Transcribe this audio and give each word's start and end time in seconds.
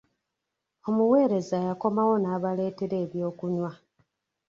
Omuweereza 0.89 1.57
yakomawo 1.67 2.13
n'abaletera 2.19 2.95
eby'okunywa. 3.05 3.71